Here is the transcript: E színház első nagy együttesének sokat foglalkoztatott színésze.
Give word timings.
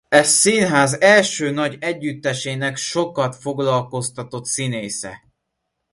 E 0.09 0.23
színház 0.23 0.93
első 0.93 1.51
nagy 1.51 1.77
együttesének 1.81 2.75
sokat 2.77 3.35
foglalkoztatott 3.35 4.45
színésze. 4.45 5.21